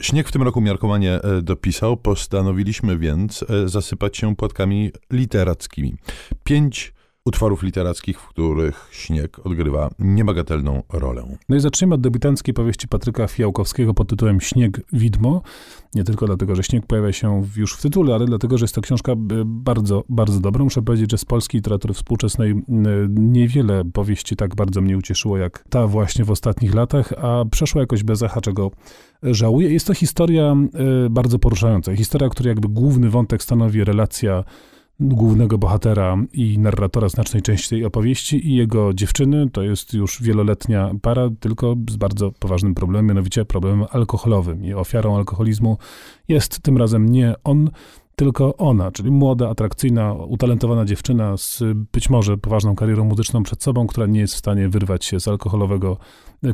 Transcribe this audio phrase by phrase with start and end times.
[0.00, 5.94] Śnieg w tym roku miarkowanie e, dopisał, postanowiliśmy więc e, zasypać się płatkami literackimi.
[6.44, 6.92] Pięć
[7.24, 11.36] utworów literackich, w których śnieg odgrywa niebagatelną rolę.
[11.48, 15.42] No i zacznijmy od debiutanckiej powieści Patryka Fiałkowskiego pod tytułem Śnieg Widmo.
[15.94, 18.80] Nie tylko dlatego, że śnieg pojawia się już w tytule, ale dlatego, że jest to
[18.80, 19.12] książka
[19.44, 20.64] bardzo, bardzo dobra.
[20.64, 22.54] Muszę powiedzieć, że z polskiej literatury współczesnej
[23.08, 28.02] niewiele powieści tak bardzo mnie ucieszyło, jak ta właśnie w ostatnich latach, a przeszła jakoś
[28.02, 28.70] bez echa, czego
[29.22, 29.72] żałuję.
[29.72, 30.56] Jest to historia
[31.10, 31.96] bardzo poruszająca.
[31.96, 34.44] Historia, której jakby główny wątek stanowi relacja
[35.00, 39.50] głównego bohatera i narratora znacznej części tej opowieści i jego dziewczyny.
[39.50, 44.64] To jest już wieloletnia para, tylko z bardzo poważnym problemem, mianowicie problemem alkoholowym.
[44.64, 45.78] I ofiarą alkoholizmu
[46.28, 47.70] jest tym razem nie on,
[48.16, 53.86] tylko ona, czyli młoda, atrakcyjna, utalentowana dziewczyna z być może poważną karierą muzyczną przed sobą,
[53.86, 55.96] która nie jest w stanie wyrwać się z alkoholowego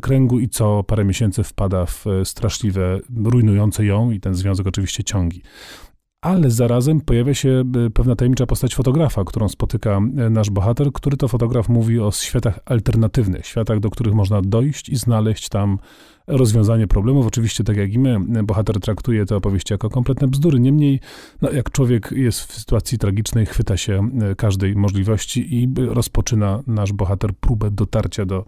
[0.00, 5.42] kręgu i co parę miesięcy wpada w straszliwe, rujnujące ją i ten związek oczywiście ciągi
[6.26, 11.16] ale zarazem pojawia się e, pewna tajemnicza postać fotografa, którą spotyka e, nasz bohater, który
[11.16, 15.78] to fotograf mówi o światach alternatywnych, światach, do których można dojść i znaleźć tam
[16.26, 17.26] rozwiązanie problemów.
[17.26, 20.60] Oczywiście, tak jak i my, bohater traktuje te opowieści jako kompletne bzdury.
[20.60, 21.00] Niemniej,
[21.42, 26.92] no, jak człowiek jest w sytuacji tragicznej, chwyta się e, każdej możliwości i rozpoczyna nasz
[26.92, 28.44] bohater próbę dotarcia do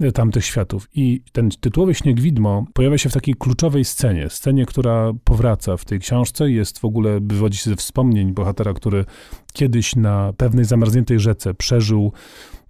[0.00, 0.88] e, tamtych światów.
[0.94, 5.84] I ten tytułowy Śnieg Widmo pojawia się w takiej kluczowej scenie, scenie, która powraca w
[5.84, 9.04] tej książce, jest w ogóle, wywodzi się ze wspomnień bohatera, który
[9.52, 12.12] kiedyś na pewnej zamarzniętej rzece przeżył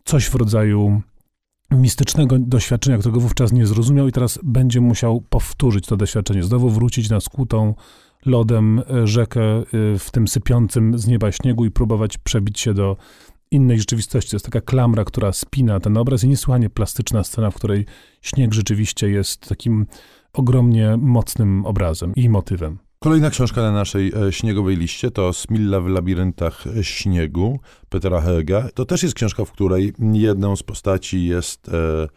[0.05, 1.03] coś w rodzaju
[1.70, 7.10] mistycznego doświadczenia, którego wówczas nie zrozumiał i teraz będzie musiał powtórzyć to doświadczenie, znowu wrócić
[7.10, 7.74] na skutą
[8.26, 9.64] lodem e, rzekę e,
[9.98, 12.96] w tym sypiącym z nieba śniegu i próbować przebić się do
[13.50, 14.30] innej rzeczywistości.
[14.30, 17.86] To jest taka klamra, która spina ten obraz i niesłychanie plastyczna scena, w której
[18.22, 19.86] śnieg rzeczywiście jest takim
[20.32, 22.78] ogromnie mocnym obrazem i motywem.
[23.04, 28.68] Kolejna książka na naszej e, śniegowej liście to Smilla w labiryntach śniegu Petera Hege.
[28.74, 32.08] To też jest książka, w której jedną z postaci jest e,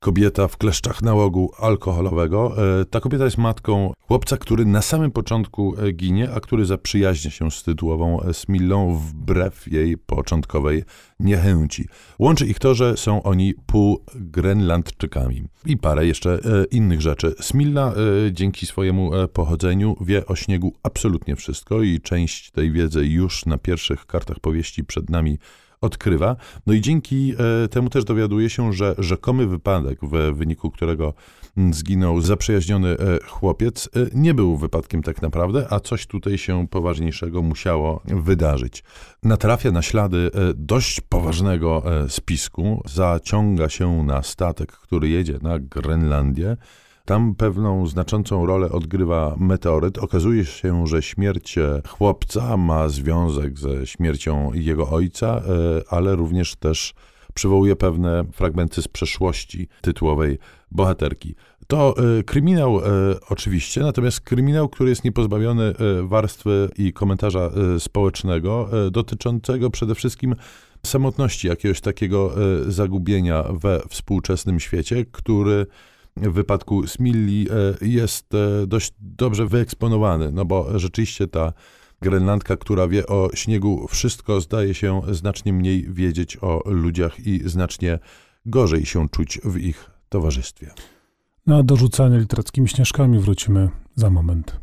[0.00, 2.54] kobieta w kleszczach nałogu alkoholowego.
[2.80, 7.30] E, ta kobieta jest matką chłopca, który na samym początku e, ginie, a który zaprzyjaźnia
[7.30, 10.84] się z tytułową e, Smillą wbrew jej początkowej
[11.20, 11.88] niechęci.
[12.18, 16.38] Łączy ich to, że są oni półgrenlandczykami i parę jeszcze
[16.70, 17.34] innych rzeczy.
[17.40, 17.92] Smilla
[18.30, 24.06] dzięki swojemu pochodzeniu wie o śniegu absolutnie wszystko i część tej wiedzy już na pierwszych
[24.06, 25.38] kartach powieści przed nami
[25.80, 26.36] odkrywa.
[26.66, 27.34] No i dzięki
[27.64, 31.14] e, temu też dowiaduje się, że rzekomy wypadek, w wyniku którego
[31.70, 32.96] zginął zaprzyjaźniony e,
[33.26, 38.84] chłopiec, e, nie był wypadkiem tak naprawdę, a coś tutaj się poważniejszego musiało wydarzyć.
[39.22, 46.56] Natrafia na ślady dość poważnego spisku, zaciąga się na statek, który jedzie na Grenlandię.
[47.08, 49.98] Tam pewną znaczącą rolę odgrywa meteoryt.
[49.98, 51.56] Okazuje się, że śmierć
[51.88, 55.42] chłopca ma związek ze śmiercią jego ojca, e,
[55.88, 56.94] ale również też
[57.34, 60.38] przywołuje pewne fragmenty z przeszłości tytułowej
[60.70, 61.34] bohaterki.
[61.66, 62.82] To e, kryminał e,
[63.28, 70.34] oczywiście, natomiast kryminał, który jest niepozbawiony warstwy i komentarza społecznego, dotyczącego przede wszystkim
[70.86, 72.34] samotności, jakiegoś takiego
[72.66, 75.66] zagubienia we współczesnym świecie, który
[76.22, 81.52] w wypadku Smilli e, jest e, dość dobrze wyeksponowany, no bo rzeczywiście ta
[82.02, 87.98] Grenlandka, która wie o śniegu wszystko, zdaje się znacznie mniej wiedzieć o ludziach i znacznie
[88.46, 90.70] gorzej się czuć w ich towarzystwie.
[91.46, 94.60] No a do rzucania literackimi śnieżkami wrócimy za moment.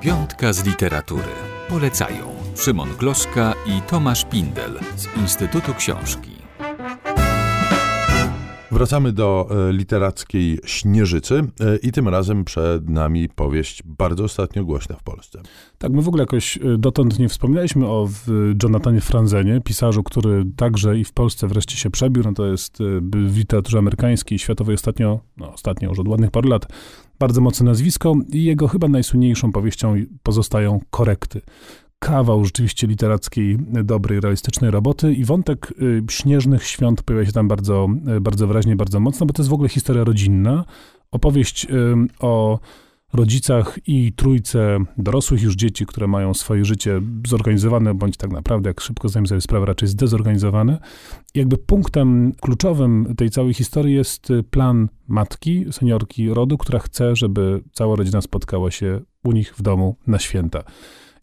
[0.00, 1.32] Piątka z literatury.
[1.68, 6.30] Polecają Szymon Gloszka i Tomasz Pindel z Instytutu Książki.
[8.70, 14.96] Wracamy do e, literackiej Śnieżycy e, i tym razem przed nami powieść bardzo ostatnio głośna
[14.96, 15.42] w Polsce.
[15.78, 18.08] Tak, my w ogóle jakoś e, dotąd nie wspominaliśmy o
[18.62, 22.22] Jonathanie Franzenie, pisarzu, który także i w Polsce wreszcie się przebił.
[22.22, 22.78] No to jest
[23.30, 26.66] w literaturze amerykańskiej, światowej ostatnio, no ostatnio już od ładnych paru lat,
[27.18, 31.40] bardzo mocne nazwisko i jego chyba najsłynniejszą powieścią pozostają korekty
[32.02, 37.88] kawał rzeczywiście literackiej, dobrej, realistycznej roboty i wątek y, śnieżnych świąt pojawia się tam bardzo,
[38.16, 40.64] y, bardzo wyraźnie, bardzo mocno, bo to jest w ogóle historia rodzinna.
[41.10, 41.68] Opowieść y,
[42.20, 42.58] o
[43.12, 48.80] rodzicach i trójce dorosłych już dzieci, które mają swoje życie zorganizowane, bądź tak naprawdę, jak
[48.80, 50.78] szybko zdajemy sobie sprawę, raczej zdezorganizowane.
[51.34, 57.96] Jakby punktem kluczowym tej całej historii jest plan matki, seniorki rodu, która chce, żeby cała
[57.96, 60.62] rodzina spotkała się u nich w domu na święta.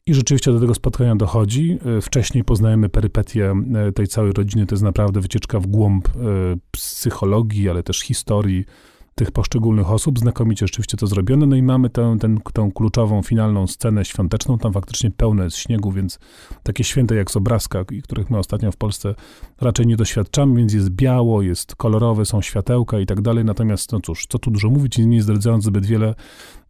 [0.09, 1.77] I rzeczywiście do tego spotkania dochodzi.
[1.97, 4.65] E, wcześniej poznajemy perypetie e, tej całej rodziny.
[4.65, 6.11] To jest naprawdę wycieczka w głąb e,
[6.71, 8.65] psychologii, ale też historii
[9.15, 10.19] tych poszczególnych osób.
[10.19, 11.45] Znakomicie rzeczywiście to zrobione.
[11.45, 14.57] No i mamy tę, tę, tę kluczową, finalną scenę świąteczną.
[14.57, 16.19] Tam faktycznie pełno jest śniegu, więc
[16.63, 19.15] takie święte jak z obrazka, których my ostatnio w Polsce
[19.61, 23.45] raczej nie doświadczamy, więc jest biało, jest kolorowe, są światełka i tak dalej.
[23.45, 26.15] Natomiast, no cóż, co tu dużo mówić, nie zdradzając zbyt wiele,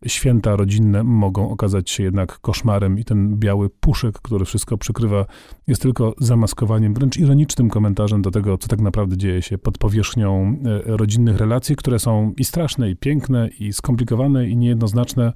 [0.08, 5.26] święta rodzinne mogą okazać się jednak koszmarem i ten biały puszek, który wszystko przykrywa,
[5.68, 10.56] jest tylko zamaskowaniem, wręcz ironicznym komentarzem do tego, co tak naprawdę dzieje się pod powierzchnią
[10.66, 15.34] e, rodzinnych relacji, które są i straszne, i piękne, i skomplikowane, i niejednoznaczne.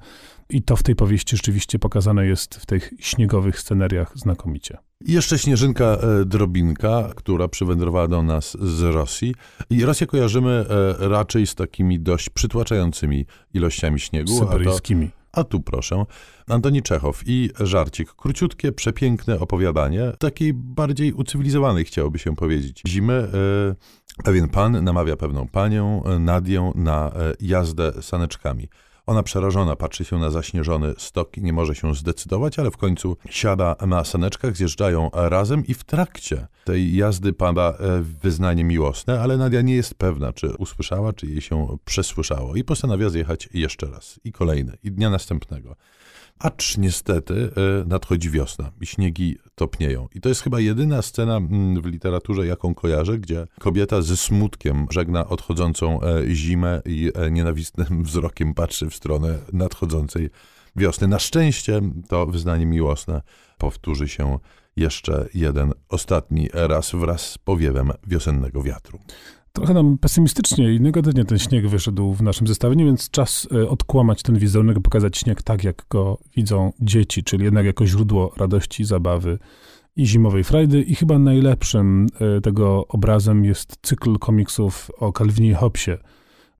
[0.50, 4.78] I to w tej powieści rzeczywiście pokazane jest w tych śniegowych scenariach znakomicie.
[5.00, 9.34] Jeszcze Śnieżynka e, Drobinka, która przywędrowała do nas z Rosji.
[9.70, 10.66] I Rosję kojarzymy
[11.00, 14.38] e, raczej z takimi dość przytłaczającymi ilościami śniegu.
[14.38, 15.10] Syberyjskimi.
[15.32, 16.04] A, a tu proszę,
[16.48, 18.12] Antoni Czechow i żarcik.
[18.12, 22.82] Króciutkie, przepiękne opowiadanie, takiej bardziej ucywilizowanej chciałoby się powiedzieć.
[22.88, 23.28] Zimy
[24.18, 28.68] e, pewien pan namawia pewną panią, Nadię, na jazdę saneczkami.
[29.06, 33.16] Ona przerażona patrzy się na zaśnieżony stok i nie może się zdecydować, ale w końcu
[33.30, 39.36] siada na saneczkach, zjeżdżają razem i w trakcie tej jazdy pada e, wyznanie miłosne, ale
[39.36, 42.56] Nadia nie jest pewna, czy usłyszała, czy jej się przesłyszało.
[42.56, 44.20] I postanawia zjechać jeszcze raz.
[44.24, 45.76] I kolejny, i dnia następnego.
[46.44, 50.08] Acz niestety e, nadchodzi wiosna i śniegi topnieją.
[50.14, 54.86] I to jest chyba jedyna scena mm, w literaturze, jaką kojarzę, gdzie kobieta ze smutkiem
[54.90, 60.30] żegna odchodzącą e, zimę i e, nienawistnym wzrokiem patrzy w stronę nadchodzącej
[60.76, 61.08] wiosny.
[61.08, 63.22] Na szczęście to wyznanie miłosne
[63.58, 64.38] powtórzy się
[64.76, 68.98] jeszcze jeden ostatni raz wraz z powiewem wiosennego wiatru.
[69.56, 74.22] Trochę nam pesymistycznie i negatywnie ten śnieg wyszedł w naszym zestawieniu, więc czas e, odkłamać
[74.22, 79.38] ten wizerunek, pokazać śnieg tak, jak go widzą dzieci, czyli jednak jako źródło radości, zabawy
[79.96, 80.82] i zimowej frajdy.
[80.82, 85.98] I chyba najlepszym e, tego obrazem jest cykl komiksów o Calvinie i Hobbesie,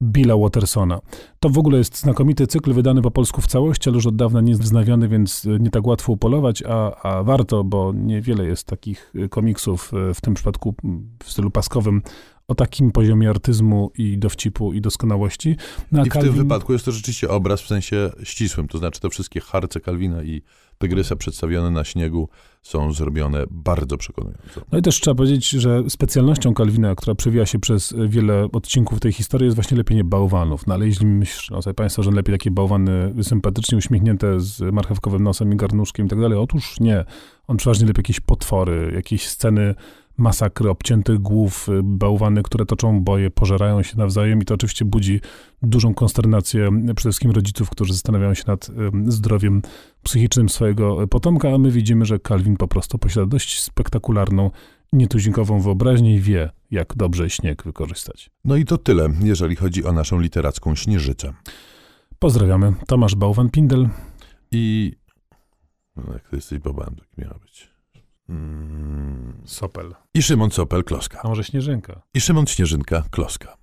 [0.03, 1.01] Billa Watersona.
[1.41, 4.41] To w ogóle jest znakomity cykl wydany po polsku w całości, ale już od dawna
[4.41, 9.13] nie jest wznawiany, więc nie tak łatwo upolować, a, a warto, bo niewiele jest takich
[9.31, 10.75] komiksów, e, w tym przypadku
[11.23, 12.03] w stylu paskowym,
[12.49, 15.57] o takim poziomie artyzmu i dowcipu i doskonałości.
[15.93, 16.33] No, I w Calvin...
[16.33, 20.23] tym wypadku jest to rzeczywiście obraz w sensie ścisłym, to znaczy te wszystkie harce Kalwina
[20.23, 20.43] i
[20.79, 22.29] Tygrysa przedstawione na śniegu
[22.63, 24.61] są zrobione bardzo przekonująco.
[24.73, 29.13] No i też trzeba powiedzieć, że specjalnością Kalwina, która przewija się przez wiele odcinków tej
[29.13, 30.67] historii, jest właśnie lepienie bałwanów.
[30.67, 35.53] No ale jeśli myślą sobie państwo, że lepiej takie bałwany sympatycznie uśmiechnięte z marchewkowym nosem
[35.53, 37.05] i garnuszkiem i tak dalej, otóż nie.
[37.47, 39.75] On przeważnie lepiej jakieś potwory, jakieś sceny
[40.17, 45.21] masakry obciętych głów, y, bałwany, które toczą boje, pożerają się nawzajem i to oczywiście budzi
[45.63, 48.71] dużą konsternację przede wszystkim rodziców, którzy zastanawiają się nad
[49.07, 49.63] zdrowiem
[50.03, 54.51] psychicznym swojego potomka, a my widzimy, że Calvin po prostu posiada dość spektakularną,
[54.93, 58.31] nietuzinkową wyobraźnię i wie, jak dobrze śnieg wykorzystać.
[58.45, 61.33] No i to tyle, jeżeli chodzi o naszą literacką śnieżycę.
[62.19, 62.73] Pozdrawiamy.
[62.87, 63.89] Tomasz Bałwan-Pindel.
[64.51, 64.93] I...
[65.97, 67.74] No, jak ty jesteś Bobanem, tak miało być.
[68.29, 69.43] Mm.
[69.45, 69.95] Sopel.
[70.15, 71.21] I Szymon Sopel, Kloska.
[71.23, 72.03] A może Śnieżynka?
[72.15, 73.57] I Szymon Śnieżynka, Kloska.